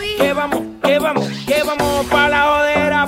Que 0.00 0.32
vamos, 0.32 0.62
que 0.82 0.98
vamos, 0.98 1.28
que 1.46 1.62
vamos 1.62 2.06
para 2.06 2.28
la 2.28 2.52
odera. 2.54 2.99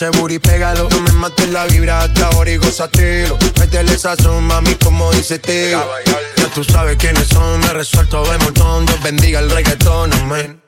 ese 0.00 0.18
booty 0.18 0.38
pégalo. 0.38 0.88
No 0.88 1.00
me 1.00 1.12
mates 1.12 1.48
la 1.50 1.66
vibra 1.66 2.02
hasta 2.02 2.26
ahora 2.28 2.50
y 2.50 2.56
gozatelo. 2.56 3.36
Métele 3.58 3.98
sazón, 3.98 4.44
mami, 4.44 4.74
como 4.76 5.12
dice 5.12 5.38
tío. 5.38 5.84
Ya 6.36 6.46
tú 6.54 6.64
sabes 6.64 6.96
quiénes 6.96 7.28
son, 7.28 7.60
me 7.60 7.68
resuelto 7.68 8.22
de 8.24 8.38
montón. 8.38 8.86
Dios 8.86 9.02
bendiga 9.02 9.40
el 9.40 9.50
reggaetón, 9.50 10.12
amén. 10.14 10.62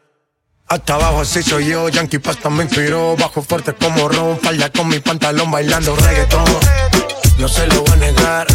Hasta 0.68 0.94
abajo 0.94 1.20
así 1.22 1.42
soy 1.42 1.66
yo, 1.66 1.88
Yankee 1.88 2.18
Pasta 2.18 2.50
me 2.50 2.64
inspiró. 2.64 3.16
Bajo 3.16 3.42
fuerte 3.42 3.74
como 3.74 4.08
Ron, 4.08 4.38
falda 4.38 4.70
con 4.70 4.88
mi 4.88 4.98
pantalón 5.00 5.50
bailando 5.50 5.96
reggaetón. 5.96 6.44
No 7.38 7.48
se 7.48 7.66
lo 7.68 7.82
voy 7.82 7.92
a 7.92 7.96
negar. 7.96 8.46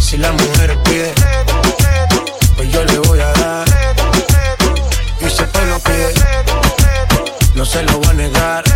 Si 0.00 0.16
la 0.16 0.30
mujer 0.30 0.78
pide, 0.84 1.12
pues 2.56 2.72
yo 2.72 2.84
le 2.84 2.98
voy 3.00 3.18
a 3.18 3.32
dar. 3.32 3.68
Y 5.20 5.28
si 5.28 5.42
el 5.42 5.48
pueblo 5.48 5.78
pide, 5.80 6.14
no 7.54 7.64
se 7.64 7.82
lo 7.82 7.98
voy 7.98 8.10
a 8.10 8.12
negar. 8.12 8.69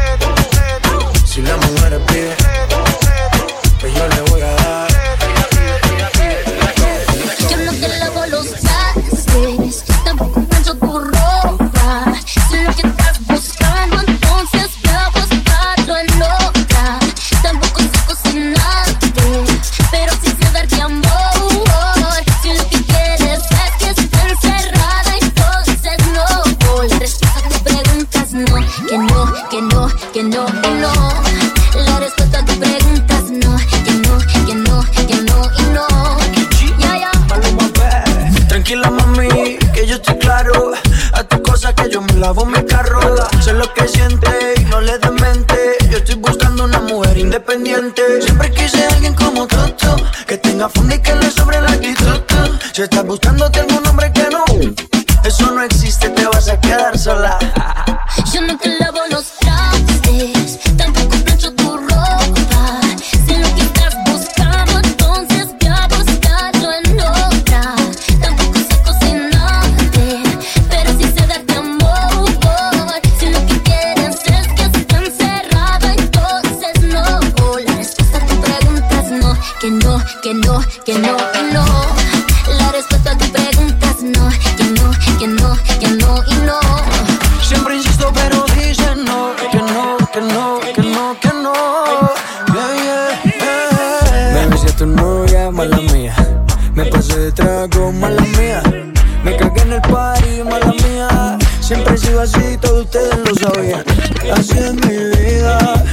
Así 103.44 104.56
es 104.56 104.72
mi 104.72 104.96
vida, 105.18 105.84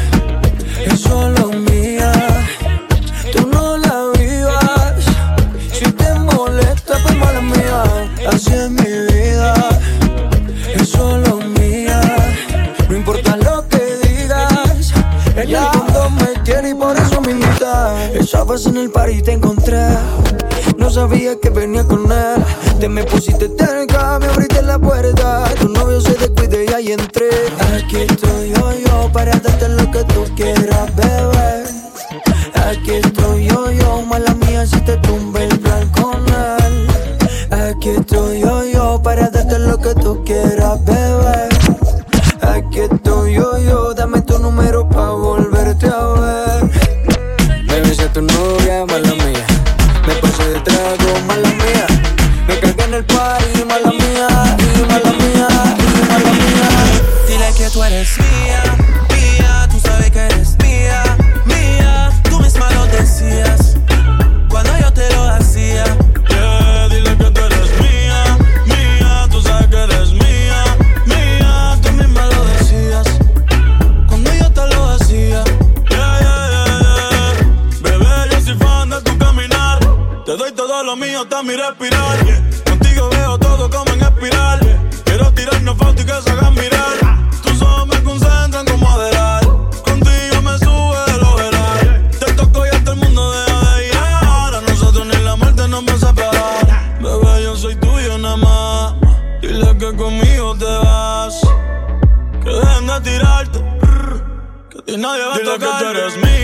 es 0.86 1.02
solo 1.02 1.50
mía. 1.50 2.14
Tú 3.34 3.46
no 3.52 3.76
la 3.76 4.06
vivas, 4.18 5.04
si 5.74 5.84
te 5.92 6.14
molesta, 6.14 6.94
pues 7.04 7.18
mala 7.18 7.42
mía. 7.42 7.84
Así 8.32 8.54
es 8.54 8.70
mi 8.70 8.86
vida, 8.86 9.54
es 10.76 10.88
solo 10.88 11.42
mía. 11.60 12.00
No 12.88 12.96
importa 12.96 13.36
lo 13.36 13.68
que 13.68 13.98
digas, 14.08 14.94
el 15.36 15.50
mundo 15.50 16.10
me 16.10 16.40
tiene 16.46 16.70
y 16.70 16.74
por 16.74 16.96
eso 16.96 17.20
me 17.20 17.32
invita. 17.32 18.12
Esa 18.14 18.46
vez 18.46 18.66
en 18.66 18.78
el 18.78 18.90
party 18.92 19.24
te 19.24 19.34
encontré, 19.34 19.88
no 20.78 20.90
sabía 20.90 21.38
que 21.38 21.50
venía 21.50 21.84
con 21.84 22.10
él. 22.10 22.46
Te 22.80 22.88
me 22.88 23.04
pusiste 23.04 23.50
cerca, 23.60 24.20
me 24.20 24.28
abriste 24.28 24.62
la 24.62 24.80
puerta 24.80 25.44
vientre. 26.96 27.30
Aquí 27.74 27.98
estoy 27.98 28.50
yo, 28.50 28.80
yo 28.86 29.12
para 29.14 29.32
darte 29.40 29.70
lo 29.70 29.90
que 29.92 30.04
tú 30.14 30.26
quieras, 30.36 30.96
ver 30.96 31.11
mío 81.02 81.24
está 81.24 81.42
mi 81.42 81.56
respirar. 81.56 82.20
Contigo 82.70 83.10
veo 83.10 83.38
todo 83.40 83.70
como 83.72 83.92
en 83.94 84.02
espiral. 84.02 84.60
Yeah. 84.60 84.90
Quiero 85.04 85.34
tirarnos 85.34 85.76
fotos 85.76 86.04
y 86.04 86.06
que 86.06 86.22
se 86.22 86.30
hagan 86.30 86.54
mirar. 86.54 86.96
Tus 87.42 87.60
ojos 87.62 87.88
me 87.88 88.04
concentran 88.04 88.66
como 88.68 88.88
adelar. 88.88 89.44
Contigo 89.84 90.42
me 90.44 90.58
sube 90.60 91.00
del 91.12 91.24
ojeral. 91.24 91.82
Yeah. 91.82 92.20
Te 92.20 92.34
toco 92.34 92.66
y 92.68 92.70
hasta 92.70 92.92
el 92.92 92.98
mundo 92.98 93.32
deja 93.32 93.76
de 93.76 93.88
ir. 93.88 93.94
Ahora 93.96 94.62
nosotros 94.62 95.08
ni 95.08 95.24
la 95.24 95.36
muerte 95.36 95.68
nos 95.68 95.84
va 95.88 95.94
a 95.94 95.98
separar. 95.98 97.02
Bebé, 97.02 97.44
yo 97.44 97.56
soy 97.56 97.76
tuyo 97.78 98.18
nada 98.20 98.38
más. 98.38 98.94
Dile 99.42 99.76
que 99.80 99.96
conmigo 99.96 100.56
te 100.56 100.66
vas. 100.66 101.42
Que 102.44 102.50
dejen 102.52 102.88
de 102.88 103.02
tirarte. 103.02 103.60
Que 104.70 104.78
a 104.78 104.82
ti 104.86 104.98
nadie 104.98 105.26
va 105.26 105.36
a 105.36 105.40
tocar. 105.40 105.80
que 105.80 105.84
tú 105.84 105.90
eres 105.98 106.18
mío. 106.18 106.41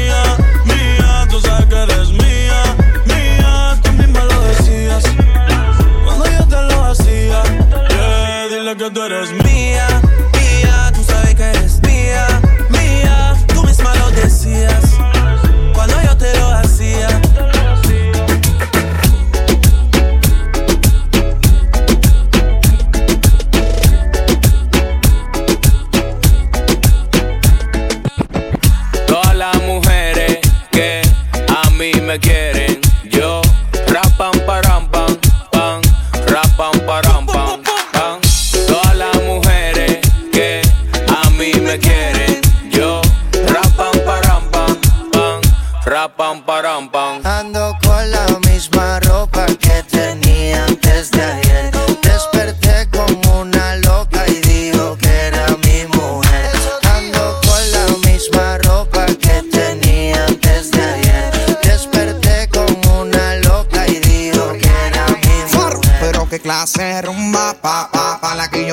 tú 8.92 9.04
eres 9.04 9.32
mía. 9.44 10.07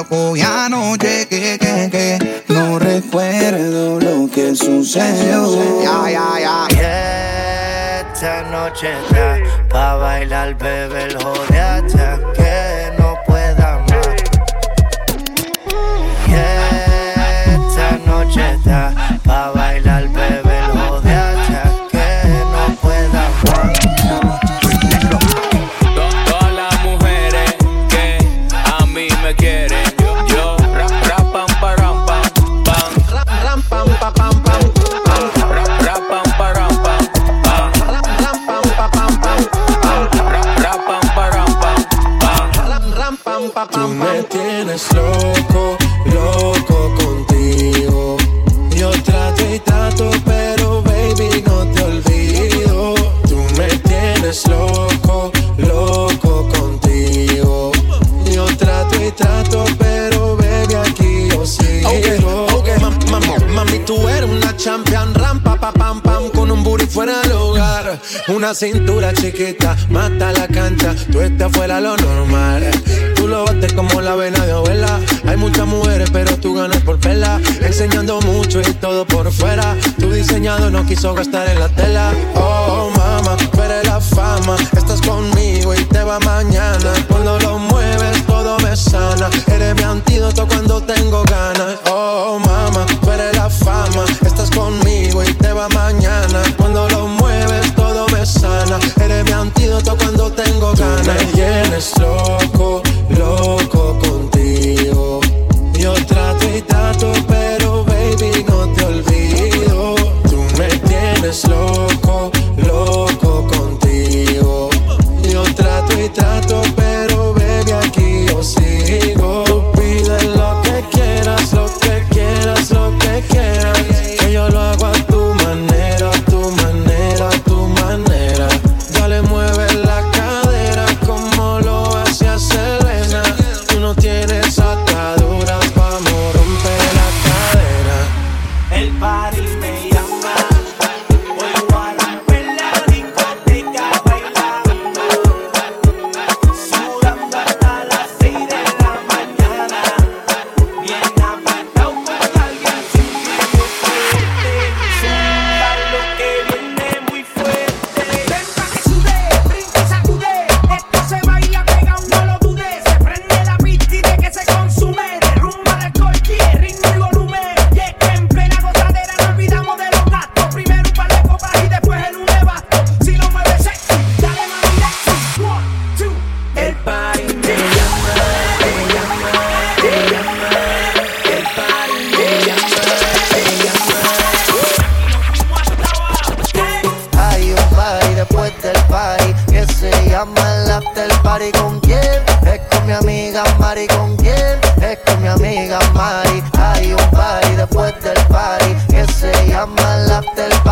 cuerpo 0.04 0.36
ya 0.36 0.68
no 0.68 0.96
llegué, 0.96 1.58
que, 1.58 1.88
que. 1.90 2.44
No 2.48 2.78
recuerdo 2.78 4.00
lo 4.00 4.28
que 4.30 4.54
sucedió. 4.54 5.82
Ya, 5.82 6.10
ya, 6.10 6.66
ya. 6.70 8.00
Esta 8.12 8.42
noche 8.50 8.92
está 8.92 9.38
pa' 9.68 9.94
bailar, 9.96 10.54
bebé, 10.56 11.04
el 11.04 11.16
hasta 11.16 12.18
que 12.34 12.92
no 12.98 13.16
pueda 13.26 13.84
más. 13.88 14.08
Esta 17.46 17.98
noche 18.06 18.54
está 18.54 19.13
champion, 64.64 65.12
rampa, 65.12 65.56
pa, 65.56 65.72
pam, 65.72 66.00
pam, 66.00 66.30
con 66.30 66.50
un 66.50 66.64
booty 66.64 66.86
fuera 66.86 67.20
del 67.20 67.32
hogar. 67.32 68.00
Una 68.28 68.54
cintura 68.54 69.12
chiquita, 69.12 69.76
mata 69.90 70.32
la 70.32 70.48
cancha, 70.48 70.94
tú 71.12 71.20
estás 71.20 71.52
fuera 71.52 71.82
lo 71.82 71.94
normal. 71.98 72.70
Tú 73.14 73.28
lo 73.28 73.44
bates 73.44 73.74
como 73.74 74.00
la 74.00 74.14
vena 74.14 74.44
de 74.46 74.52
abuela. 74.52 75.00
Hay 75.26 75.36
muchas 75.36 75.66
mujeres, 75.66 76.08
pero 76.10 76.36
tú 76.38 76.54
ganas 76.54 76.80
por 76.82 76.98
vela. 76.98 77.40
Enseñando 77.60 78.20
mucho 78.22 78.60
y 78.60 78.74
todo 78.74 79.06
por 79.06 79.30
fuera. 79.32 79.76
Tu 79.98 80.10
diseñado 80.10 80.70
no 80.70 80.84
quiso 80.86 81.14
gastar 81.14 81.48
en 81.48 81.60
la 81.60 81.68
tela. 81.68 82.12
Oh, 82.34 82.90
mama, 82.96 83.36
pero 83.52 83.82
la 83.82 84.00
fama. 84.00 84.56
Estás 84.76 85.00
conmigo 85.02 85.74
y 85.74 85.84
te 85.84 86.02
va 86.04 86.18
mañana. 86.20 86.92
Cuando 87.08 87.38
lo 87.38 87.58
mueves, 87.58 88.26
todo 88.26 88.58
me 88.58 88.76
sana. 88.76 89.28
Eres 89.46 89.74
mi 89.74 89.82
antídoto 89.82 90.46
cuando 90.46 90.82
tengo 90.82 91.22
ganas. 91.24 91.76
Oh, 91.90 92.38
mama, 92.38 92.84
pero 93.04 93.32
la 93.32 93.48
fama 93.48 94.04
conmigo 94.50 95.22
y 95.22 95.32
te 95.34 95.52
va 95.52 95.68
mañana. 95.68 96.42
Cuando 96.56 96.88
lo 96.88 97.06
mueves 97.06 97.74
todo 97.74 98.06
me 98.08 98.24
sana. 98.26 98.78
Eres 99.00 99.24
mi 99.24 99.32
antídoto 99.32 99.96
cuando 99.96 100.30
tengo 100.32 100.72
ganas. 100.74 101.04
Tú 101.04 101.12
me 101.12 101.32
llenes, 101.32 101.92
lo 101.98 102.13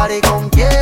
party 0.02 0.20
con 0.22 0.48
quién. 0.50 0.81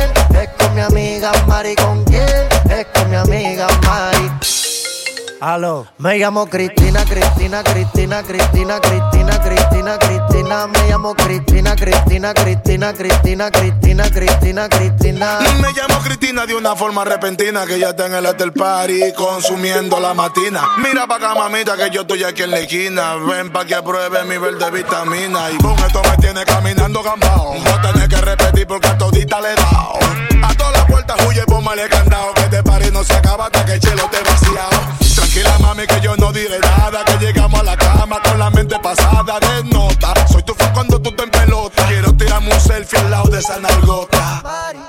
Aló. 5.41 5.87
Me 5.97 6.19
llamo 6.19 6.45
Cristina, 6.45 7.03
Cristina, 7.03 7.63
Cristina, 7.63 8.21
Cristina, 8.21 8.79
Cristina, 8.79 9.39
Cristina, 9.41 9.97
Cristina. 9.97 10.67
Me 10.67 10.87
llamo 10.87 11.15
Cristina, 11.15 11.75
Cristina, 11.75 12.31
Cristina, 12.31 12.93
Cristina, 12.93 13.49
Cristina, 13.49 14.03
Cristina, 14.11 14.69
Cristina. 14.69 15.39
Me 15.59 15.73
llamo 15.73 15.99
Cristina 16.03 16.45
de 16.45 16.53
una 16.53 16.75
forma 16.75 17.03
repentina 17.05 17.65
que 17.65 17.79
ya 17.79 17.89
está 17.89 18.05
en 18.05 18.13
el 18.13 18.25
after 18.27 18.53
party 18.53 19.13
consumiendo 19.17 19.99
la 19.99 20.13
matina. 20.13 20.61
Mira 20.77 21.07
pa' 21.07 21.15
acá, 21.15 21.33
mamita, 21.33 21.75
que 21.75 21.89
yo 21.89 22.01
estoy 22.01 22.23
aquí 22.23 22.43
en 22.43 22.51
la 22.51 22.59
esquina. 22.59 23.15
Ven 23.15 23.51
pa' 23.51 23.65
que 23.65 23.73
apruebe 23.73 24.23
mi 24.25 24.37
verde 24.37 24.69
vitamina. 24.69 25.49
Y 25.49 25.57
con 25.57 25.73
esto 25.79 26.03
me 26.07 26.17
tiene 26.17 26.45
caminando 26.45 27.01
gambao. 27.01 27.55
No 27.55 27.81
tenés 27.81 28.07
que 28.09 28.21
repetir 28.21 28.67
porque 28.67 28.89
a 28.89 28.95
todita 28.95 29.41
le 29.41 29.53
he 29.53 29.55
dado. 29.55 29.97
A 30.43 30.53
todas 30.53 30.73
las 30.73 30.85
puertas 30.85 31.17
huye, 31.25 31.43
póngale 31.47 31.89
candado. 31.89 32.31
Que 32.35 32.41
este 32.41 32.61
party 32.61 32.91
no 32.91 33.03
se 33.03 33.13
acaba 33.13 33.45
hasta 33.45 33.65
que 33.65 33.73
el 33.73 33.79
chelo 33.79 34.07
te 34.11 34.19
vaciado. 34.21 35.10
Tranquila, 35.31 35.59
mami, 35.59 35.87
que 35.87 36.01
yo 36.01 36.13
no 36.17 36.29
diré 36.33 36.59
nada. 36.59 37.05
Que 37.05 37.25
llegamos 37.25 37.61
a 37.61 37.63
la 37.63 37.77
cama 37.77 38.19
con 38.21 38.37
la 38.37 38.49
mente 38.49 38.77
pasada 38.79 39.39
de 39.39 39.63
nota. 39.63 40.13
Soy 40.27 40.43
tu 40.43 40.53
fan 40.53 40.73
cuando 40.73 41.01
tú 41.01 41.09
te 41.15 41.23
en 41.23 41.31
pelota. 41.31 41.87
Quiero 41.87 42.13
tirarme 42.17 42.53
un 42.53 42.59
selfie 42.59 42.99
al 42.99 43.11
lado 43.11 43.29
de 43.29 43.39
esa 43.39 43.57
nalgota. 43.59 44.43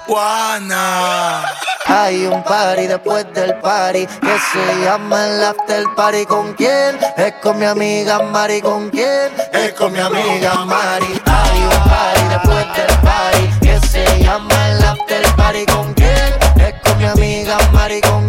Juana. 0.08 1.44
Hay 1.87 2.26
un 2.26 2.42
party 2.42 2.88
después 2.88 3.25
del 3.34 3.54
party 3.61 4.04
que 4.04 4.38
se 4.52 4.84
llama 4.84 5.28
el 5.28 5.44
after 5.44 5.84
party. 5.94 6.26
¿Con 6.26 6.54
quién? 6.54 6.99
Es 7.16 7.34
con 7.40 7.61
mi 7.61 7.64
amiga 7.64 8.20
Mari. 8.25 8.61
¿Con 8.61 8.90
quién? 8.90 9.30
Es 9.52 9.75
con 9.75 9.92
mi 9.92 10.00
amiga 10.00 10.64
Mari. 10.64 11.22
Hay 11.25 11.62
un 11.62 11.88
party 11.88 12.28
después 12.30 12.66
del 12.75 12.99
party 12.99 13.61
que 13.61 13.87
se 13.87 14.25
llama 14.25 14.70
el 14.70 14.82
after 14.82 15.22
party. 15.37 15.66
¿Con 15.66 15.94
quién? 15.94 16.34
Es 16.56 16.75
con 16.82 16.99
mi 16.99 17.04
amiga 17.04 17.58
Mari. 17.72 18.00
¿Con 18.00 18.22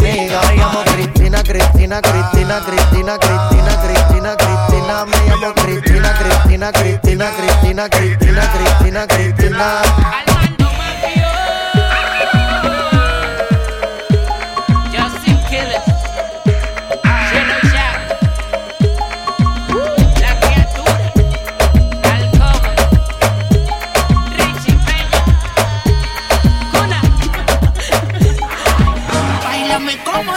amiga. 0.00 0.40
Me 0.48 0.56
llamo 0.56 0.82
Cristina, 0.82 1.42
Cristina, 1.42 2.00
Cristina, 2.00 2.60
Cristina, 2.60 3.18
Cristina, 3.18 3.76
Cristina, 3.80 4.34
Cristina. 4.36 5.04
Me 5.04 5.16
llamo 5.26 5.52
Cristina, 5.52 6.12
Cristina, 6.12 6.70
Cristina, 6.70 7.30
Cristina, 7.30 7.88
Cristina, 7.88 8.48
Cristina, 8.50 9.06
Cristina. 9.06 10.29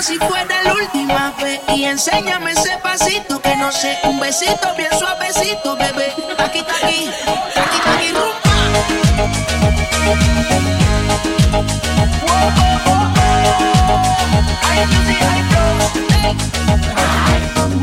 Si 0.03 0.17
fuera 0.17 0.61
la 0.63 0.73
última 0.73 1.33
vez 1.41 1.61
y 1.69 1.85
enséñame 1.85 2.51
ese 2.51 2.77
pasito 2.83 3.41
que 3.41 3.55
no 3.55 3.71
sé, 3.71 3.97
un 4.03 4.19
besito 4.19 4.67
bien 4.75 4.89
suavecito, 4.99 5.77
bebé. 5.77 6.13
Aquí, 6.39 6.59
aquí, 6.59 6.63
aquí, 6.83 7.09
aquí, 7.55 7.79
ay, 7.85 8.09
flow. 8.09 8.33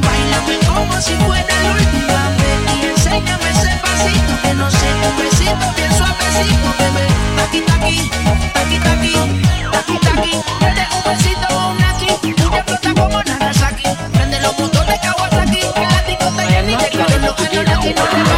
Báilame 0.03 0.59
como 0.67 1.01
si 1.01 1.15
fuera 1.15 1.55
la 1.63 1.71
última 1.73 2.29
vez 2.37 2.59
y 2.77 2.87
enséñame 2.87 3.51
ese 3.51 3.81
pasito 3.81 4.33
que 4.43 4.55
no 4.55 4.71
sé, 4.71 4.89
un 5.09 5.30
besito 5.41 5.73
bien 5.77 5.93
suavecito, 5.97 6.69
bebé. 6.79 7.07
Aquí, 7.43 7.65
aquí, 7.75 8.11
aquí, 8.55 8.77
aquí, 8.77 9.17
aquí, 9.79 9.99
aquí. 10.19 10.33
Date 10.61 10.85
un 10.95 11.03
besito 11.05 11.47
o 11.51 11.71
un 11.71 11.83
aquí, 11.83 12.09
tú 12.35 12.51
te 12.51 12.63
flotas 12.63 12.95
como 12.95 13.23
Nagasaki. 13.23 13.89
Prende 14.13 14.41
los 14.41 14.55
Kawasaki, 15.01 15.61
que 15.61 15.87
la 15.93 16.03
discoteca 16.07 16.49
llena 16.53 16.83
y 16.83 17.95
te 17.95 18.03
no 18.03 18.30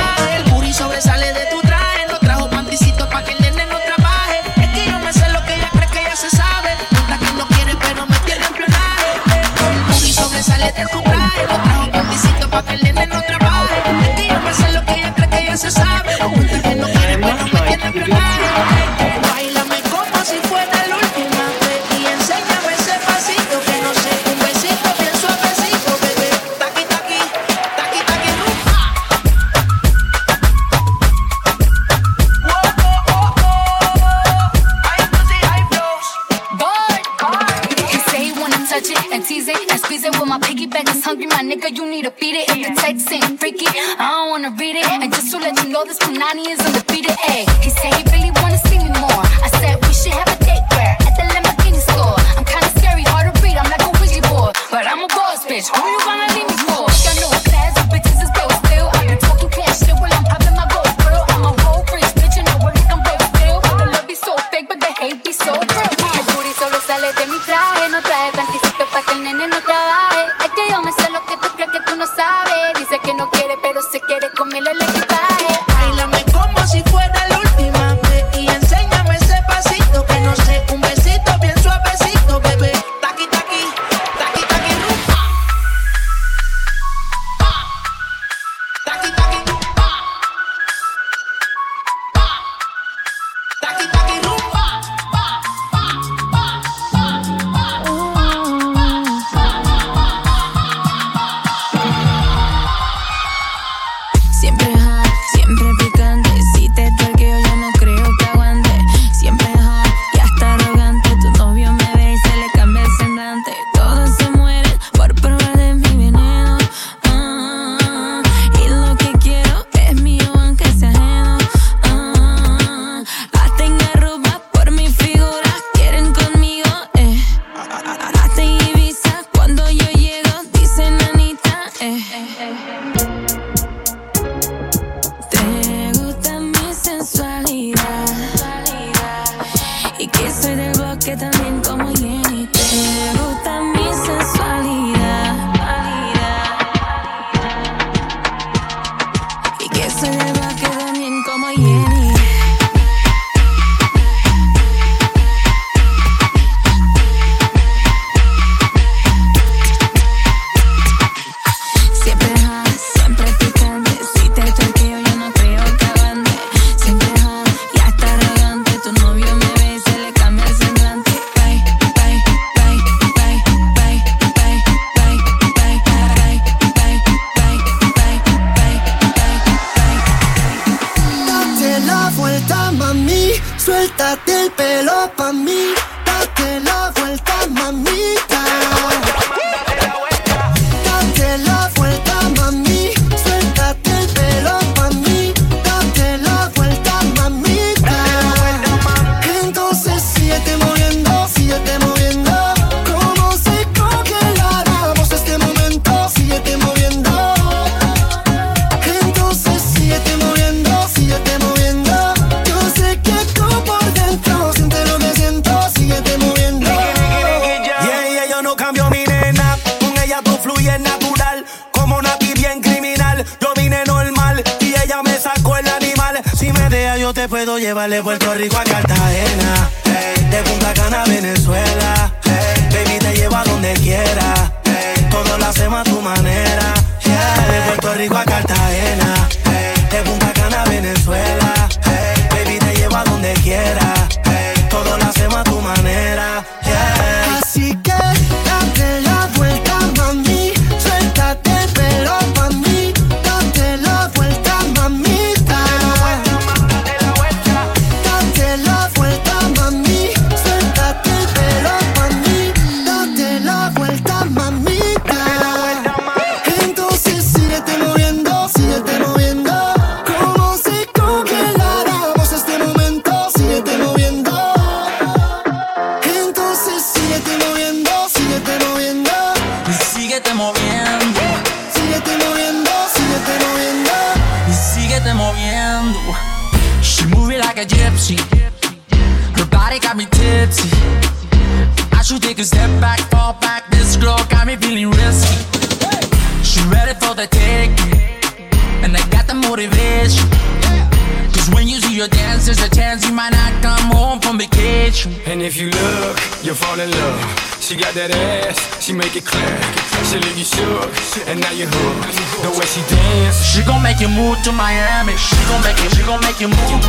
move 314.15 314.43
to 314.43 314.53
Miami. 314.53 315.17
She 315.17 315.37
gon' 315.49 315.63
make 315.63 315.79
it. 315.85 315.91
She 315.95 316.03
gon' 316.03 316.21
make 316.21 316.41
you 316.41 316.49
move. 316.49 316.83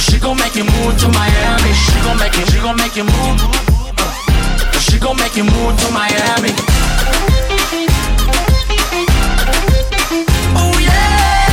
She 0.00 0.18
gon' 0.18 0.36
make 0.36 0.54
you 0.54 0.64
move 0.64 0.98
to 0.98 1.08
Miami. 1.08 1.72
She 1.72 1.98
gon' 2.04 2.18
make 2.18 2.36
it. 2.38 2.48
She 2.50 2.58
gon' 2.60 2.76
make 2.76 2.96
you 2.96 3.04
move. 3.04 3.40
She 4.80 4.98
gon' 4.98 5.16
make 5.16 5.36
you 5.36 5.44
move 5.44 5.76
to 5.80 5.88
Miami. 5.92 6.52
Oh 10.60 10.74
yeah. 10.80 11.48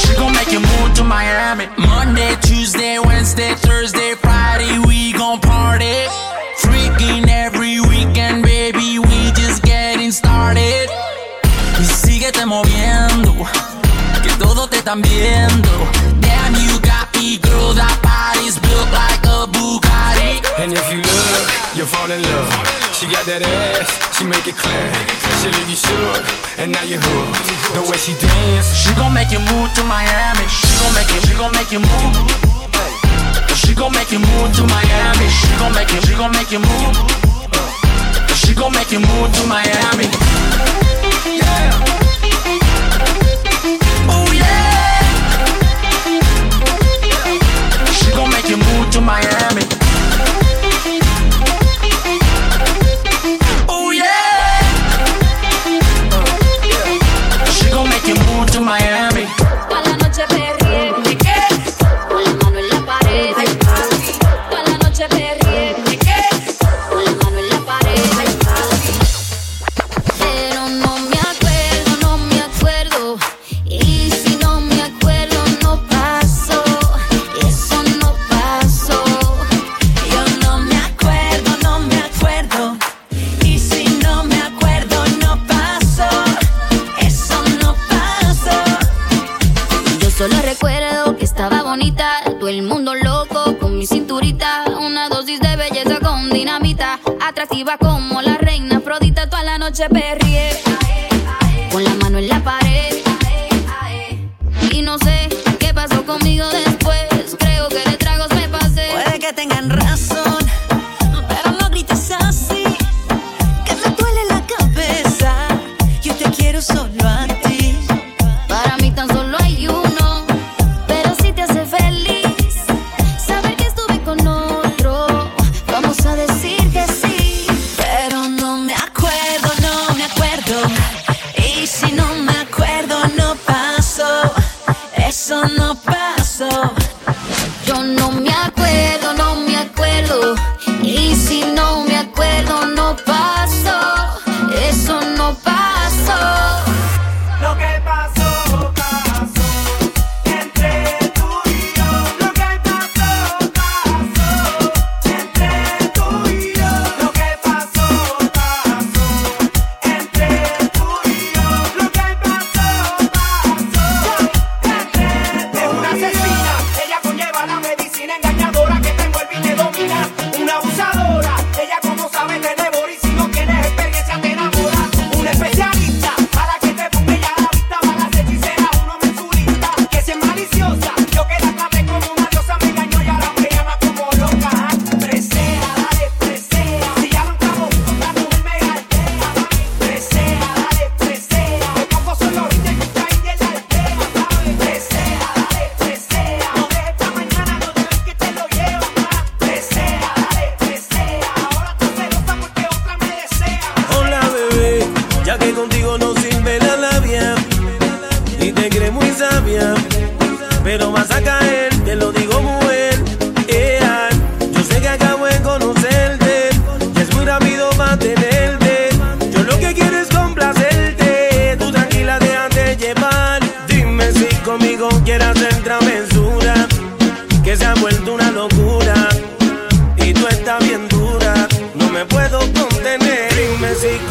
She 0.00 0.14
gon' 0.14 0.32
make 0.32 0.52
you 0.52 0.60
move 0.60 0.94
to 0.94 1.04
Miami. 1.04 1.66
Monday, 1.78 2.36
Tuesday, 2.42 2.98
Wednesday, 2.98 3.54
Thursday. 3.54 4.13
están 14.94 15.02
viendo. 15.02 15.70
Damn, 16.20 16.54
you 16.54 16.78
got 16.80 17.08
me, 17.16 17.38
girl, 17.38 17.74
that 17.74 17.98
body's 18.02 18.58
built 18.58 18.88
like 18.92 19.24
a 19.26 19.46
Bugatti. 19.50 20.42
And 20.58 20.72
if 20.72 20.86
you 20.92 21.02
look, 21.02 21.46
you 21.74 21.84
fall 21.84 22.10
in 22.10 22.22
love. 22.22 22.50
She 22.94 23.06
got 23.06 23.26
that 23.26 23.42
ass, 23.42 23.90
she 24.16 24.24
make 24.24 24.46
it 24.46 24.56
clear. 24.56 24.92
She 25.42 25.50
leave 25.50 25.68
you 25.68 25.76
shook, 25.76 26.22
and 26.58 26.72
now 26.72 26.84
you're 26.86 27.02
hooked. 27.02 27.42
The 27.74 27.82
way 27.90 27.98
she 27.98 28.14
dance, 28.14 28.70
she 28.74 28.94
gon' 28.94 29.12
make 29.12 29.30
you 29.34 29.42
move 29.50 29.74
to 29.74 29.82
Miami. 29.84 30.46
She 30.46 30.70
gon' 30.78 30.94
make 30.94 31.10
you, 31.10 31.20
she 31.26 31.34
gon' 31.34 31.52
make 31.52 31.70
you 31.74 31.80
move. 31.82 32.14
She 33.54 33.74
gon' 33.74 33.92
make 33.92 34.12
you 34.12 34.20
move 34.22 34.54
to 34.54 34.62
Miami. 34.66 35.26
She 35.28 35.50
gon' 35.58 35.74
make 35.74 35.90
you, 35.90 36.00
she 36.06 36.14
gon' 36.14 36.32
make 36.32 36.50
you 36.52 36.62
move. 36.62 36.94
She 38.34 38.54
gon' 38.54 38.72
make 38.72 38.92
you 38.92 39.00
move 39.00 39.32
to 39.34 39.42
Miami. 39.46 40.06
to 48.94 49.00
Miami. 49.00 49.83
arriba 97.64 97.78
como 97.78 98.13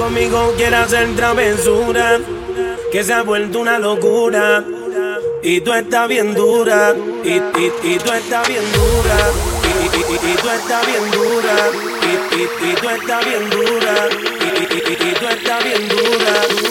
conmigo 0.03 0.53
quieres 0.57 0.79
hacer 0.79 1.15
travesura, 1.15 2.19
que 2.91 3.03
se 3.03 3.13
ha 3.13 3.23
vuelto 3.23 3.59
una 3.59 3.79
locura. 3.79 4.63
Y 5.41 5.61
tú 5.61 5.73
estás 5.73 6.07
bien 6.09 6.33
dura, 6.33 6.93
y, 7.23 7.29
y, 7.29 7.71
y 7.83 7.97
tú 7.97 8.11
estás 8.11 8.47
bien 8.47 8.63
dura, 8.73 9.17
y, 9.69 10.31
y, 10.31 10.35
tú 10.35 10.49
estás 10.49 10.87
bien 10.87 11.11
dura, 11.11 11.55
y, 12.01 12.75
tú 12.75 12.89
estás 12.89 13.25
bien 13.25 13.49
dura, 13.49 14.09
y, 14.99 15.13
tú 15.19 15.27
estás 15.27 15.63
bien 15.63 15.87
dura. 15.89 16.62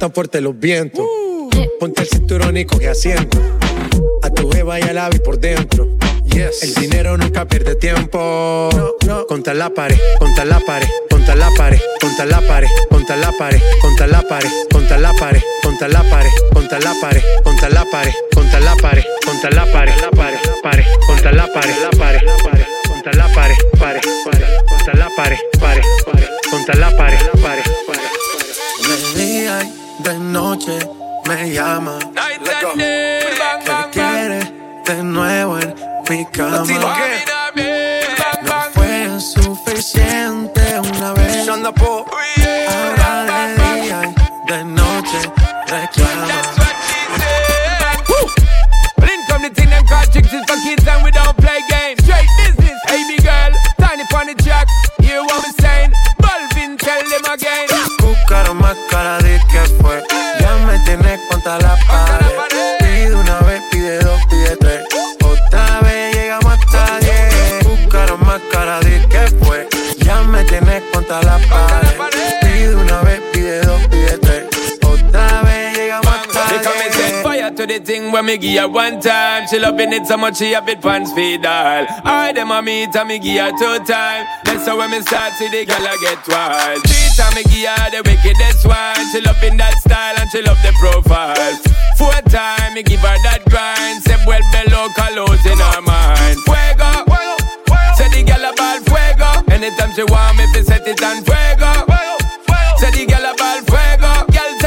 La 0.00 0.06
están 0.06 0.14
fuertes 0.14 0.40
los 0.40 0.58
vientos. 0.58 1.04
Ponte 1.78 2.00
el 2.02 2.08
cinturón 2.08 2.56
y 2.56 2.64
coge 2.64 2.88
asiento. 2.88 3.38
A 4.22 4.30
tu 4.30 4.50
jeva 4.50 4.80
y 4.80 4.82
al 4.82 4.96
ave 4.96 5.20
por 5.20 5.38
dentro. 5.38 5.88
Yes. 6.24 6.62
El 6.62 6.74
dinero 6.74 7.18
nunca 7.18 7.46
pierde 7.46 7.74
tiempo. 7.74 8.70
Contra 9.28 9.52
la 9.52 9.68
pared, 9.68 9.98
contra 10.18 10.46
la 10.46 10.58
pared, 10.60 10.88
contra 11.10 11.34
la 11.34 11.50
pared, 11.50 11.78
contra 12.00 12.24
la 12.24 12.40
pared, 12.40 12.68
contra 12.88 13.14
la 13.16 13.30
pared, 13.32 13.60
contra 13.78 14.06
la 14.06 14.22
pared, 14.22 14.50
contra 14.72 14.96
la 14.96 15.12
pared, 15.12 15.42
contra 15.60 15.86
la 15.86 15.92
pared, 15.92 16.22
contra 16.54 16.78
la 16.78 16.94
pared, 16.94 17.22
contra 17.44 17.68
la 17.68 17.84
pared, 17.84 18.14
contra 18.32 18.60
la 18.60 18.74
pared, 18.76 19.04
contra 19.26 19.50
la 19.50 19.66
pared, 19.66 19.94
la 20.00 20.10
pared, 20.10 20.40
pared, 20.62 20.86
contra 21.06 21.32
la 21.32 21.46
pared, 21.52 21.76
la 21.82 21.90
pared, 21.90 22.22
pared, 22.42 22.66
contra 22.88 23.12
la 23.12 23.28
pared, 23.34 24.02
contra 24.66 24.94
la 24.94 25.08
pared, 25.14 25.38
Bailando. 36.50 37.29
Me 78.30 78.38
give 78.38 78.60
her 78.62 78.68
one 78.68 79.00
time. 79.00 79.48
She 79.48 79.58
loving 79.58 79.92
it 79.92 80.06
so 80.06 80.16
much 80.16 80.36
she 80.38 80.52
have 80.52 80.68
it 80.68 80.80
pants 80.80 81.12
feed 81.12 81.44
all. 81.44 81.86
I 82.04 82.32
them 82.32 82.52
a 82.52 82.62
meet 82.62 82.94
and 82.94 83.08
me 83.08 83.18
give 83.18 83.42
her 83.42 83.50
two 83.58 83.82
time. 83.84 84.26
That's 84.44 84.66
how 84.66 84.78
when 84.78 84.90
me 84.90 85.00
start 85.02 85.32
see 85.34 85.48
the 85.50 85.66
girl 85.66 85.82
I 85.82 85.96
get 85.98 86.22
wild. 86.30 86.78
Three 86.86 87.10
time 87.18 87.34
me 87.34 87.42
give 87.50 87.66
her 87.66 87.90
the 87.90 88.00
wickedest 88.06 88.62
one. 88.66 89.02
She 89.10 89.20
loving 89.20 89.56
that 89.58 89.74
style 89.82 90.14
and 90.14 90.30
she 90.30 90.42
love 90.42 90.62
the 90.62 90.70
profile. 90.78 91.54
Four 91.98 92.14
time 92.30 92.74
me 92.74 92.82
give 92.84 93.00
her 93.00 93.18
that 93.26 93.42
grind. 93.50 94.02
Say 94.06 94.18
well 94.22 94.44
below 94.54 94.86
colors 94.94 95.42
in 95.42 95.58
her 95.58 95.82
mind. 95.82 96.38
Fuego, 96.46 97.10
say 97.98 98.08
the 98.14 98.22
girl 98.22 98.46
a 98.46 98.54
ball 98.54 98.78
fuego. 98.86 99.30
Anytime 99.50 99.90
she 99.98 100.04
want 100.06 100.38
me 100.38 100.46
to 100.54 100.62
set 100.62 100.86
it 100.86 101.02
on 101.02 101.18
fuego. 101.26 101.72
Say 102.78 102.94
the 102.94 103.10
girl 103.10 103.26
a 103.26 103.34
ball 103.34 103.58
fuego. 103.58 103.69
Girl 103.69 103.69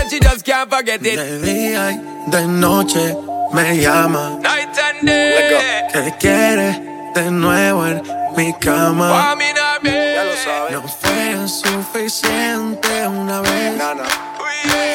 said 0.03 0.11
she 0.11 0.19
just 0.19 0.45
can't 0.45 0.69
forget 0.69 1.05
it. 1.05 1.17
De 1.17 1.39
día 1.41 1.91
y 1.91 2.31
de 2.31 2.47
noche 2.47 3.15
me 3.53 3.77
llama. 3.77 4.39
Night 4.41 4.77
and 4.77 5.07
day. 5.07 5.87
Que 5.91 6.13
quiere 6.19 6.81
de 7.15 7.31
nuevo 7.31 7.85
en 7.87 8.01
mi 8.35 8.53
cama. 8.59 9.35
Ya 9.83 10.23
lo 10.23 10.35
sabes. 10.35 10.71
No 10.71 10.87
fue 10.87 11.47
suficiente 11.47 13.07
una 13.07 13.41
vez. 13.41 13.81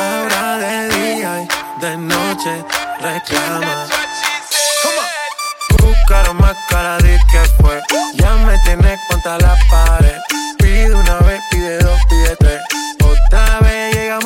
Ahora 0.00 0.58
de 0.58 0.88
día 0.88 1.42
y 1.42 1.80
de 1.80 1.96
noche 1.96 2.64
reclama. 3.00 3.86
Buscaron 5.80 6.36
más 6.38 6.56
cara 6.68 6.98
de 6.98 7.18
que 7.30 7.40
fue. 7.60 7.80
Ya 8.14 8.34
me 8.34 8.58
tienes 8.64 8.98
contra 9.08 9.38
la 9.38 9.56
pared. 9.70 10.16
Pide 10.58 10.94
una 10.94 11.18
vez, 11.18 11.40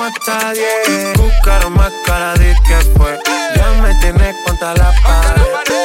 hasta 0.02 0.52
diez. 0.52 1.16
Buscaron 1.16 1.74
más 1.74 1.92
cara 2.04 2.34
de 2.34 2.54
que 2.66 2.76
fue. 2.96 3.18
Ya 3.56 3.70
me 3.82 3.94
tienes 4.00 4.34
contra 4.44 4.74
la 4.74 4.92
pared. 5.02 5.42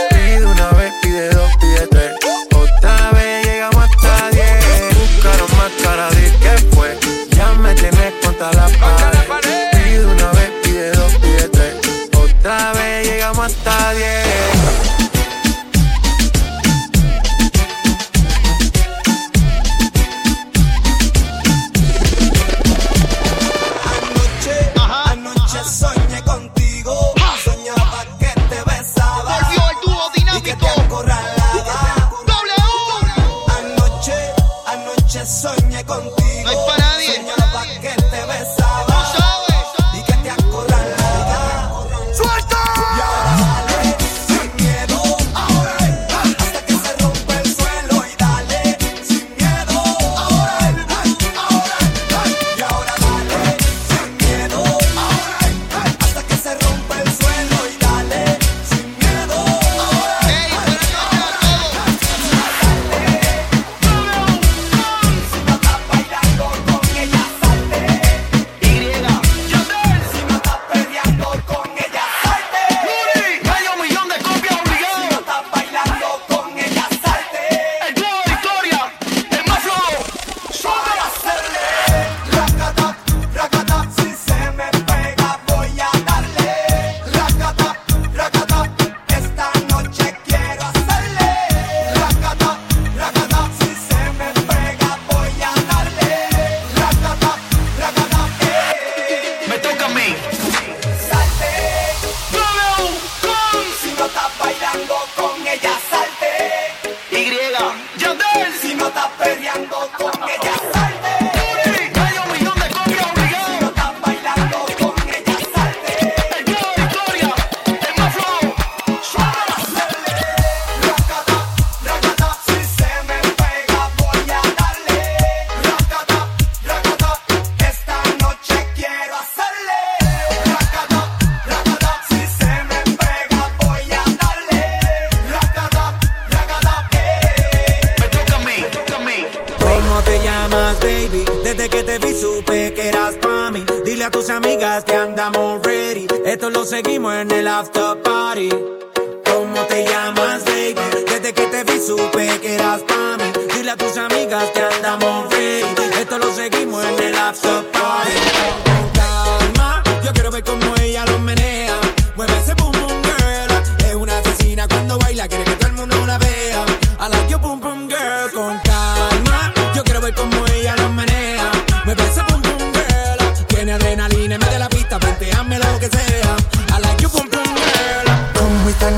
Pide 0.09 0.45
una 0.45 0.69
vez, 0.71 0.93
pide 1.01 1.29
dos, 1.29 1.46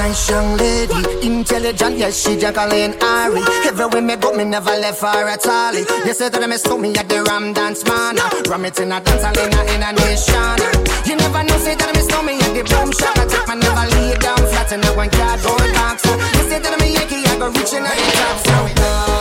nice 0.09 0.29
young 0.29 0.57
lady, 0.57 1.27
intelligent, 1.27 1.97
yes, 1.97 2.23
she 2.23 2.35
Jacqueline 2.35 2.95
Ari. 3.01 3.41
Everywhere 3.65 4.01
me 4.01 4.15
go, 4.15 4.33
me 4.33 4.43
never 4.43 4.71
left 4.71 5.01
her 5.01 5.27
at 5.27 5.45
all. 5.45 5.73
You 6.05 6.13
say 6.13 6.29
that 6.29 6.43
I 6.43 6.47
miss 6.47 6.65
me 6.65 6.95
at 6.95 7.07
the 7.07 7.23
Ram 7.23 7.53
Dance 7.53 7.83
Man. 7.85 8.17
Ram 8.49 8.65
it 8.65 8.79
in 8.79 8.91
a 8.91 8.99
dance 8.99 9.23
hall 9.23 9.37
in 9.37 9.83
a, 9.85 9.91
nation. 9.93 10.57
You 11.05 11.15
never 11.15 11.43
know, 11.43 11.57
say 11.57 11.75
that 11.75 11.89
I 11.89 11.93
miss 11.93 12.09
me 12.25 12.41
at 12.41 12.53
the 12.57 12.63
boom 12.65 12.91
shop. 12.91 13.17
I 13.17 13.25
take 13.29 13.47
my 13.47 13.55
never 13.55 13.85
lay 13.93 14.17
down 14.17 14.41
flat 14.49 14.71
in 14.71 14.83
a 14.83 14.89
one 14.97 15.09
cardboard 15.09 15.71
box. 15.77 16.03
You 16.05 16.49
say 16.49 16.59
that 16.59 16.73
I'm 16.73 16.81
a 16.81 16.87
Yankee, 16.89 17.25
I 17.29 17.37
go 17.37 17.47
reaching 17.53 17.85
out 17.85 17.93
the 17.93 18.09
top. 18.17 18.37
So 18.45 18.81
yo 18.81 19.18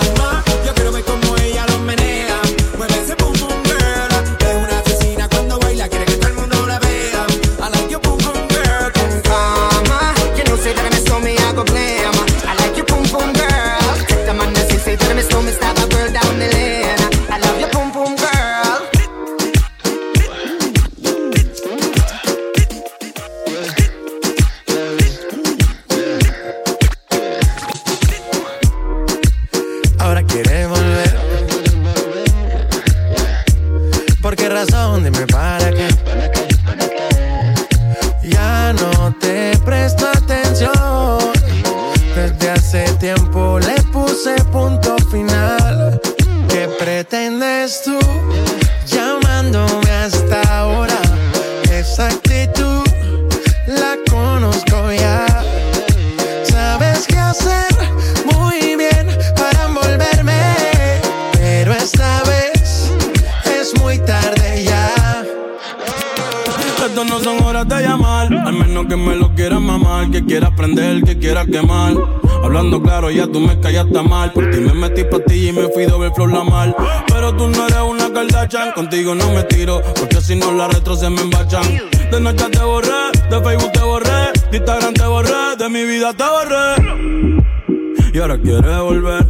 contigo 78.74 79.14
no 79.14 79.32
me 79.32 79.42
tiro, 79.44 79.82
porque 79.98 80.20
si 80.20 80.36
no 80.36 80.52
la 80.52 80.68
retro 80.68 80.96
se 80.96 81.10
me 81.10 81.20
embachan. 81.20 81.62
De 82.10 82.20
noche 82.20 82.44
te 82.50 82.62
borré, 82.62 83.10
de 83.28 83.42
Facebook 83.42 83.72
te 83.72 83.80
borré, 83.80 84.32
de 84.50 84.56
Instagram 84.56 84.94
te 84.94 85.04
borré, 85.04 85.56
de 85.58 85.68
mi 85.68 85.84
vida 85.84 86.12
te 86.14 86.24
borré. 86.24 88.12
Y 88.12 88.18
ahora 88.18 88.38
quieres 88.38 88.78
volver, 88.78 89.26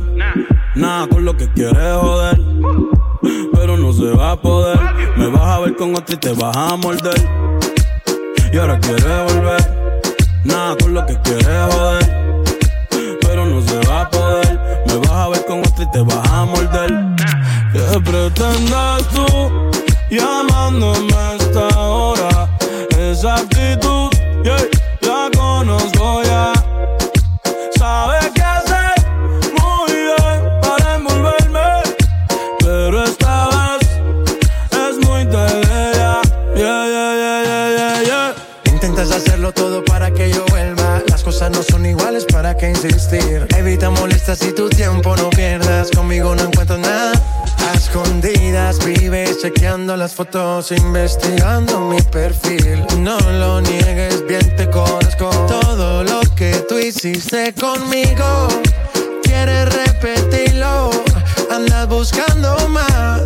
nada 0.74 1.08
con 1.08 1.24
lo 1.24 1.36
que 1.36 1.50
quieres 1.52 1.96
joder. 2.00 2.40
Pero 3.54 3.76
no 3.76 3.92
se 3.92 4.10
va 4.16 4.32
a 4.32 4.40
poder, 4.40 4.78
me 5.16 5.26
vas 5.28 5.42
a 5.42 5.58
ver 5.60 5.76
con 5.76 5.96
otro 5.96 6.14
y 6.14 6.18
te 6.18 6.32
vas 6.32 6.56
a 6.56 6.76
morder. 6.76 7.20
Y 8.52 8.58
ahora 8.58 8.78
quieres 8.78 9.32
volver, 9.32 10.00
nada 10.44 10.76
con 10.76 10.94
lo 10.94 11.06
que 11.06 11.18
quieres 11.22 11.74
joder. 11.74 12.44
Pero 13.20 13.46
no 13.46 13.60
se 13.62 13.78
va 13.88 14.02
a 14.02 14.10
poder, 14.10 14.60
me 14.86 14.96
vas 14.98 15.10
a 15.10 15.28
ver 15.28 15.44
con 15.46 15.60
otro 15.60 15.84
y 15.84 15.90
te 15.90 16.00
vas 16.02 16.28
a 16.30 16.44
morder. 16.44 17.08
¿Qué 17.90 18.00
pretendes 18.00 19.08
tú 19.14 19.70
llamándome 20.10 21.14
a 21.14 21.36
esta 21.36 21.68
hora? 21.78 22.50
Esa 22.98 23.36
actitud, 23.36 24.10
yeah, 24.44 24.58
la 25.00 25.30
conozco 25.34 26.22
ya. 26.22 26.52
Sabes 27.78 28.30
qué 28.34 28.42
hacer 28.42 28.92
muy 29.58 29.92
bien 29.92 30.60
para 30.60 30.96
envolverme, 30.96 31.82
pero 32.58 33.04
esta 33.04 33.48
vez 33.48 33.88
es 34.72 35.08
muy 35.08 35.24
tarde 35.24 35.92
ya. 35.94 36.20
Yeah, 36.54 36.84
yeah, 36.86 38.02
yeah. 38.02 38.34
Intentas 38.66 39.10
hacerlo 39.12 39.50
todo 39.52 39.82
para 39.82 40.10
que 40.10 40.30
yo 40.30 40.44
vuelva. 40.50 41.00
Las 41.08 41.22
cosas 41.22 41.50
no 41.52 41.62
son 41.62 41.86
iguales, 41.86 42.26
¿para 42.26 42.54
qué 42.54 42.68
insistir? 42.68 43.46
Evita 43.56 43.88
molestas 43.88 44.42
y 44.42 44.52
tu 44.52 44.68
tiempo 44.68 45.16
no 45.16 45.30
pierdas. 45.30 45.90
Conmigo 45.90 46.34
no 46.34 46.42
encuentro 46.42 46.76
nada. 46.76 47.12
Escondidas 47.88 48.84
vives 48.84 49.40
chequeando 49.40 49.96
las 49.96 50.14
fotos, 50.14 50.72
investigando 50.72 51.80
mi 51.80 51.98
perfil. 52.02 52.84
No 52.98 53.18
lo 53.18 53.62
niegues, 53.62 54.26
bien 54.26 54.54
te 54.56 54.68
conozco. 54.68 55.30
Todo 55.48 56.04
lo 56.04 56.20
que 56.36 56.52
tú 56.68 56.78
hiciste 56.78 57.54
conmigo, 57.54 58.48
quieres 59.22 59.74
repetirlo. 59.74 60.90
Andas 61.50 61.88
buscando 61.88 62.68
más, 62.68 63.22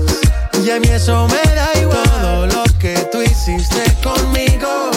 y 0.64 0.70
a 0.70 0.78
mí 0.78 0.88
eso 0.88 1.26
me 1.26 1.54
da 1.54 1.80
igual. 1.80 2.04
Todo 2.04 2.46
lo 2.46 2.64
que 2.78 2.94
tú 3.10 3.20
hiciste 3.20 3.82
conmigo, 4.00 4.92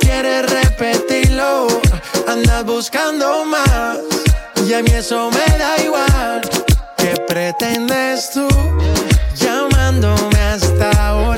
quieres 0.00 0.50
repetirlo. 0.50 1.66
Andas 2.26 2.64
buscando 2.64 3.44
más, 3.44 3.98
y 4.66 4.72
a 4.72 4.82
mí 4.82 4.90
eso 4.90 5.30
me 5.30 5.58
da 5.58 5.76
igual. 5.84 6.65
¿Qué 7.06 7.14
pretendes 7.28 8.30
tú 8.32 8.48
llamándome 9.36 10.40
hasta 10.40 10.90
ahora? 11.06 11.35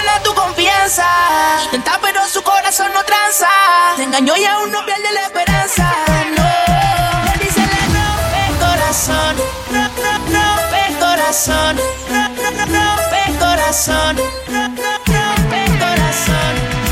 gana 0.00 0.22
tu 0.22 0.34
confianza. 0.34 1.04
Intenta, 1.64 1.98
pero 2.02 2.26
su 2.26 2.42
corazón 2.42 2.92
no 2.92 3.02
tranza. 3.04 3.48
Te 3.96 4.04
engañó 4.04 4.36
y 4.36 4.44
aún 4.44 4.70
no 4.70 4.84
pierde 4.84 5.12
la 5.12 5.22
esperanza. 5.22 5.92
No, 6.36 7.32
él 7.32 7.40
dice 7.40 7.60
le 7.60 7.82
rompe 7.96 8.42
corazón. 8.64 9.36
Ro, 9.72 9.82
rompe 10.34 10.82
corazón. 10.98 11.76
Ro, 12.08 12.22
rompe 12.76 13.38
corazón. 13.38 14.16
Ro, 14.16 14.62
rompe 15.06 15.78
corazón. 15.78 16.89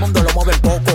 mundo 0.00 0.22
lo 0.22 0.32
mueve 0.32 0.52
el 0.52 0.60
poco 0.60 0.89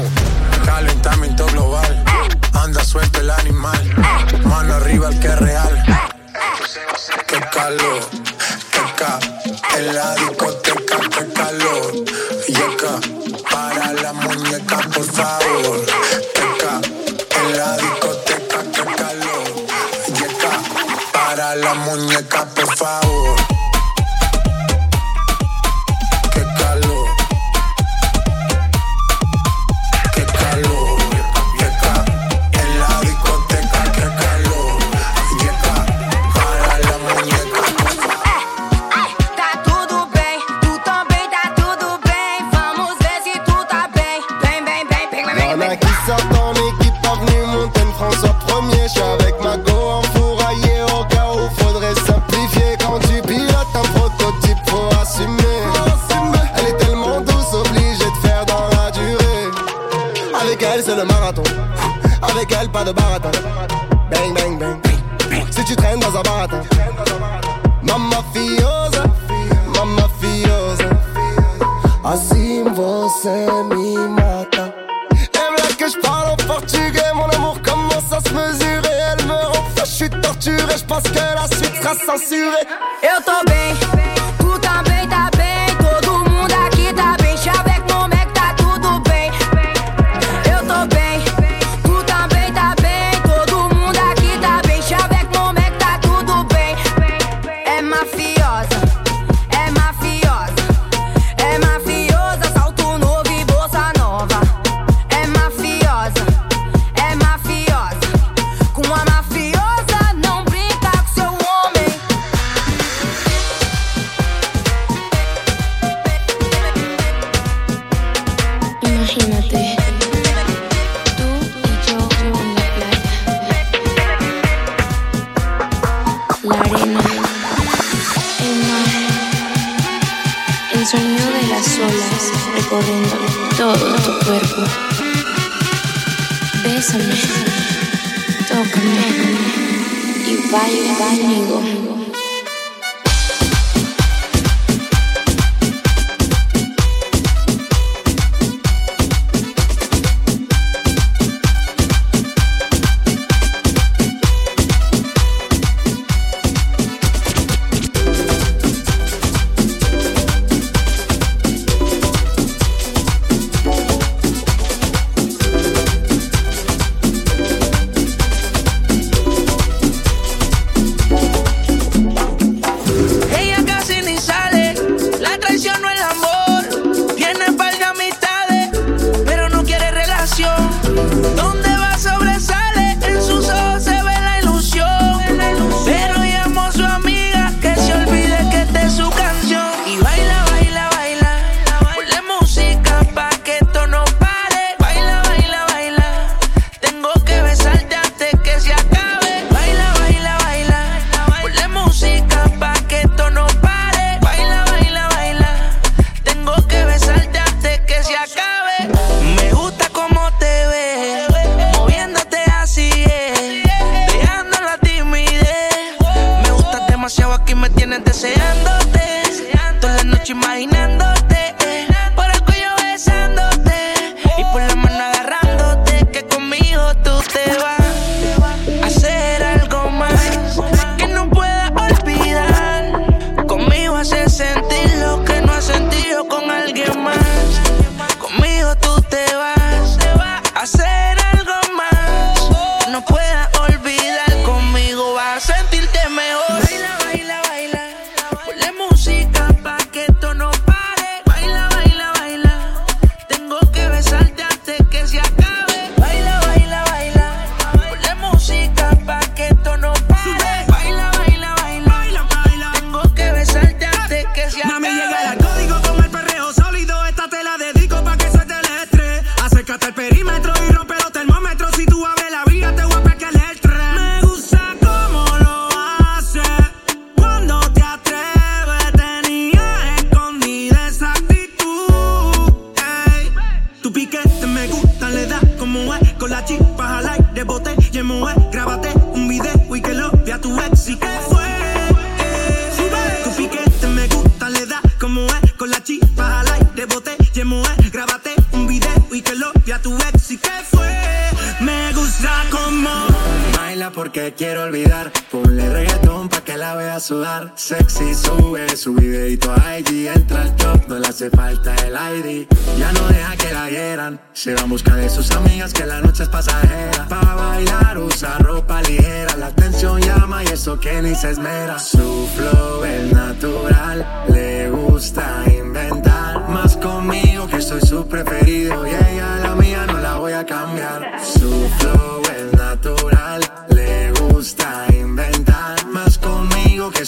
quiero 304.35 304.63
olvidar. 304.63 305.11
Ponle 305.31 305.69
reggaetón 305.69 306.29
pa' 306.29 306.41
que 306.41 306.57
la 306.57 306.75
vea 306.75 306.99
sudar. 306.99 307.53
Sexy 307.55 308.13
sube 308.13 308.75
su 308.75 308.93
videito 308.93 309.53
a 309.53 309.79
IG. 309.79 310.07
Entra 310.07 310.41
al 310.41 310.55
top, 310.55 310.87
no 310.87 310.99
le 310.99 311.07
hace 311.07 311.29
falta 311.29 311.75
el 311.85 311.93
ID. 311.93 312.47
Ya 312.77 312.91
no 312.91 313.07
deja 313.07 313.35
que 313.37 313.53
la 313.53 313.69
hieran. 313.69 314.19
Se 314.33 314.53
va 314.53 314.61
en 314.61 314.69
busca 314.69 314.95
de 314.95 315.09
sus 315.09 315.31
amigas 315.31 315.73
que 315.73 315.85
la 315.85 316.01
noche 316.01 316.23
es 316.23 316.29
pasajera. 316.29 317.07
Pa' 317.07 317.35
bailar 317.35 317.97
usa 317.97 318.37
ropa 318.39 318.81
ligera. 318.83 319.35
La 319.37 319.47
atención 319.47 320.01
llama 320.01 320.43
y 320.43 320.47
eso 320.47 320.79
que 320.79 321.01
ni 321.01 321.15
se 321.15 321.31
esmera. 321.31 321.79
Su 321.79 322.27
flow 322.35 322.83
es 322.83 323.11
natural. 323.11 324.25
Le 324.29 324.69
gusta 324.69 325.43
inventar. 325.47 326.49
Más 326.49 326.77
conmigo 326.77 327.47
que 327.47 327.61
soy 327.61 327.81
su 327.81 328.07
preferido. 328.07 328.85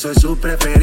soy 0.07 0.15
su 0.15 0.37
preferido. 0.37 0.76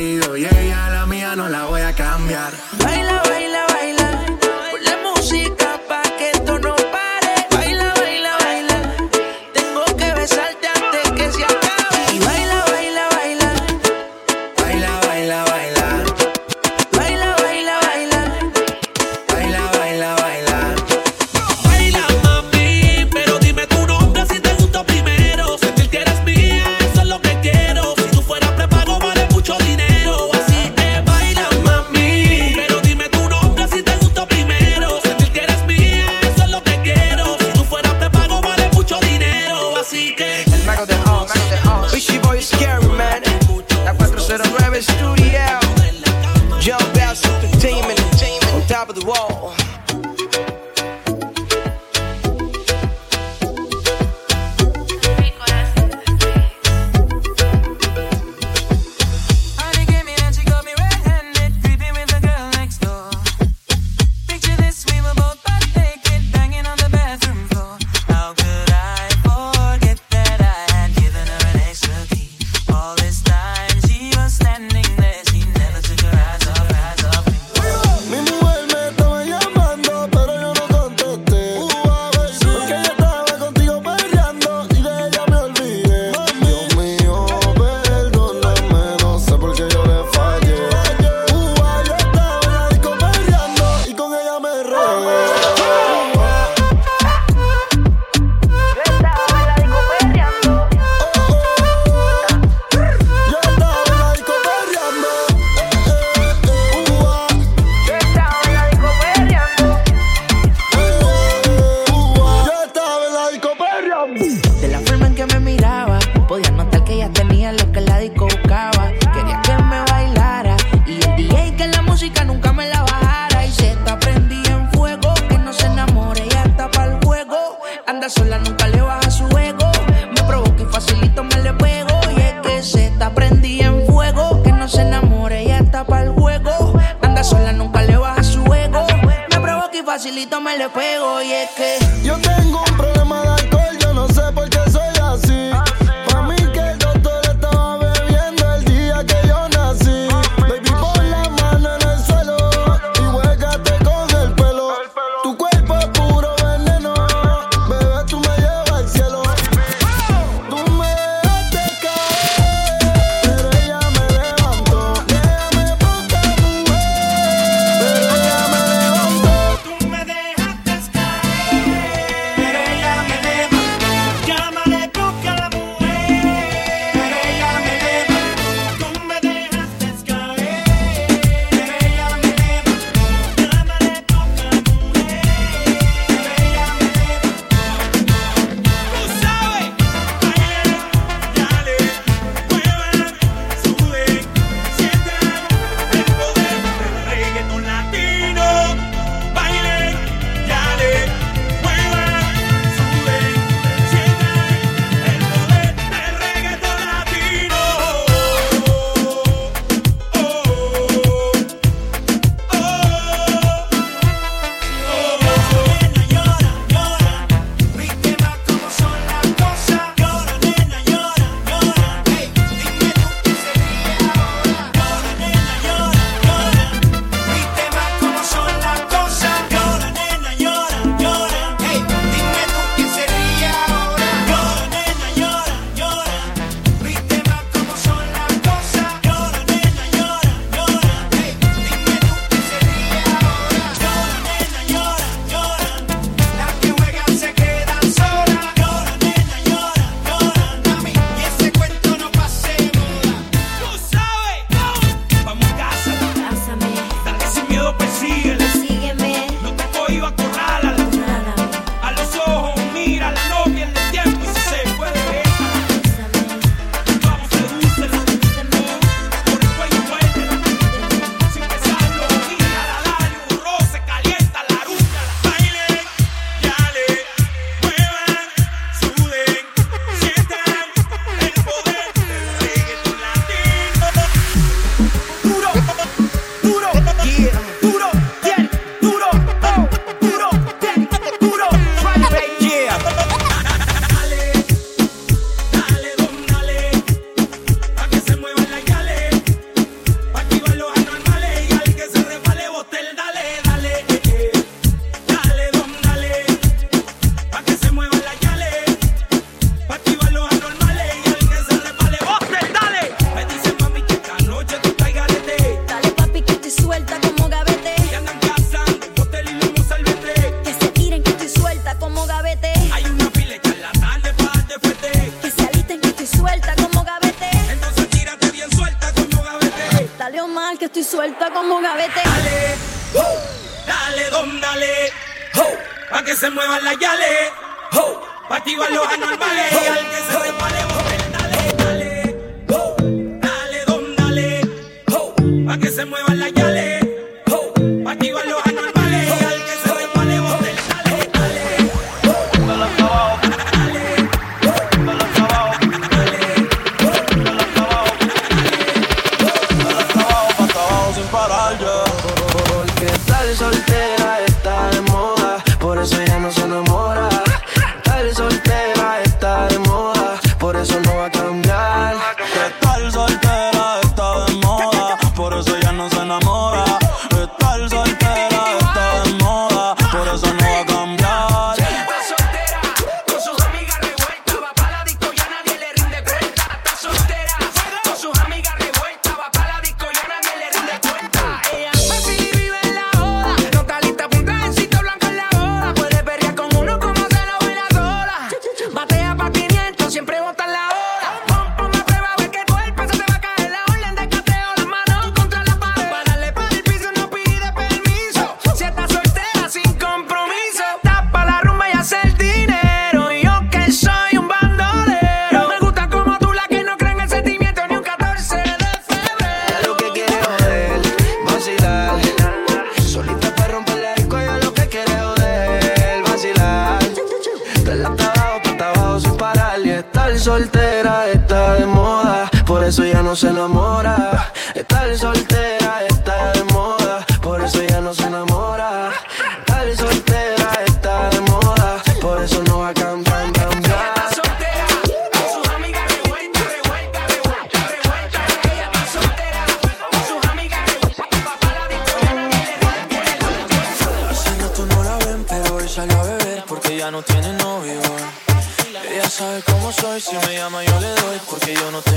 Si 460.01 460.17
me 460.17 460.35
llama 460.35 460.65
yo 460.65 460.81
le 460.81 460.89
doy 460.89 461.21
porque 461.31 461.55
yo 461.55 461.71
no 461.71 461.81
tengo 461.81 461.94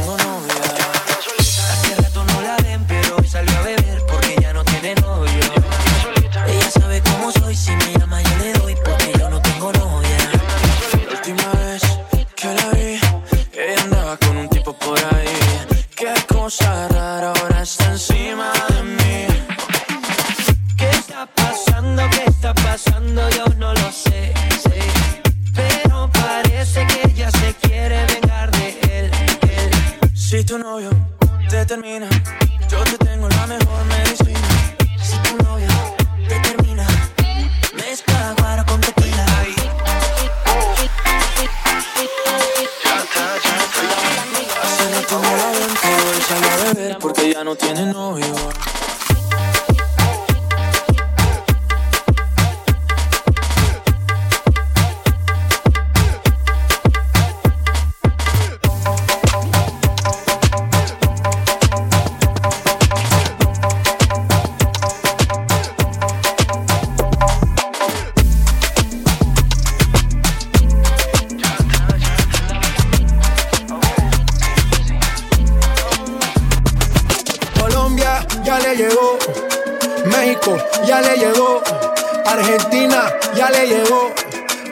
Argentina 82.28 83.10
ya 83.36 83.50
le 83.50 83.68
llegó, 83.68 84.14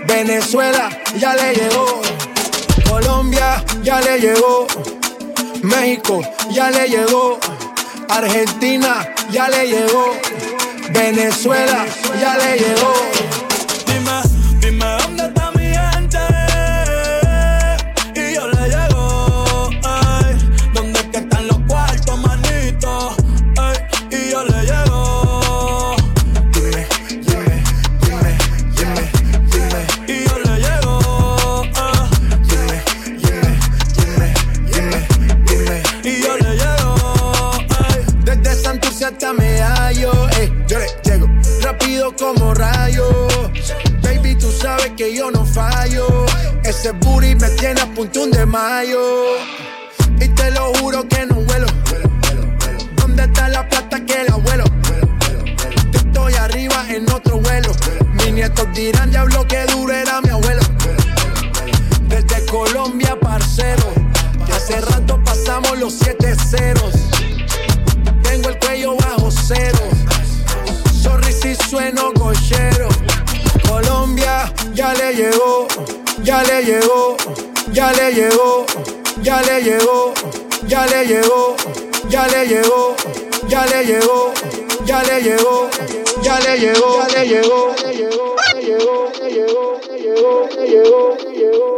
Venezuela 0.05 0.89
ya 1.17 1.33
le 1.35 1.55
llegó, 1.55 2.01
Colombia 2.89 3.63
ya 3.81 4.01
le 4.01 4.19
llegó, 4.19 4.67
México 5.61 6.21
ya 6.51 6.69
le 6.69 6.89
llegó, 6.89 7.39
Argentina 8.09 9.07
ya 9.31 9.47
le 9.47 9.67
llegó, 9.67 10.15
Venezuela 10.91 11.85
ya 12.19 12.37
le 12.37 12.59
llegó. 12.59 12.93
Como 42.25 42.55
rayo. 42.55 43.27
Baby, 44.01 44.35
tú 44.35 44.51
sabes 44.51 44.91
que 44.97 45.15
yo 45.15 45.29
no 45.29 45.45
fallo. 45.45 46.25
Ese 46.63 46.91
booty 46.91 47.35
me 47.35 47.49
tiene 47.51 47.81
a 47.81 47.85
punto 47.93 48.25
de 48.25 48.45
mayo. 48.45 48.99
Y 50.19 50.27
te 50.29 50.49
lo 50.51 50.73
juro 50.75 51.07
que 51.07 51.25
no 51.27 51.35
vuelo. 51.35 51.67
¿Dónde 52.95 53.23
está 53.25 53.47
la 53.49 53.67
plata 53.69 54.03
que 54.05 54.21
el 54.21 54.33
abuelo? 54.33 54.63
Yo 55.91 55.99
estoy 55.99 56.33
arriba 56.33 56.83
en 56.89 57.11
otro 57.11 57.37
vuelo. 57.37 57.71
Mis 58.13 58.31
nietos 58.33 58.67
dirán, 58.73 59.11
diablo, 59.11 59.45
que 59.47 59.63
duro 59.65 59.93
era 59.93 60.19
mi 60.21 60.29
abuelo. 60.29 60.61
Desde 62.09 62.43
Colombia, 62.47 63.19
parcero. 63.19 63.93
Hace 64.51 64.81
rato 64.81 65.21
pasamos 65.23 65.77
los 65.77 65.93
siete 65.93 66.35
ceros. 66.35 66.95
Tengo 68.23 68.49
el 68.49 68.57
cuello 68.57 68.95
bajo 68.95 69.29
cero. 69.29 69.79
Sorry 71.03 71.31
si 71.31 71.53
sueno 71.69 72.14
ya 74.85 74.93
le 74.93 75.13
llegó, 75.15 75.67
ya 76.21 76.43
le 76.43 76.63
llegó, 76.63 77.17
ya 77.71 77.91
le 77.93 78.13
llegó, 78.13 78.65
ya 79.23 79.41
le 79.41 79.63
llegó, 79.63 80.13
ya 80.67 80.85
le 80.85 81.05
llegó, 81.07 81.55
ya 82.07 82.27
le 82.27 82.45
llegó, 82.45 82.93
ya 83.47 83.65
le 83.65 83.83
llegó, 83.83 84.31
ya 84.85 85.01
le 85.01 85.21
llegó, 85.23 85.69
ya 86.21 86.39
le 86.39 86.59
llegó, 86.59 87.07
ya 87.07 87.07
le 87.17 87.27
llegó, 87.27 87.73
le 87.81 87.95
llegó, 87.95 88.35
le 88.53 88.61
llegó, 88.61 89.09
le 89.23 89.99
llegó, 89.99 90.47
le 90.55 90.67
llegó, 90.67 91.17
le 91.17 91.35
llegó. 91.35 91.74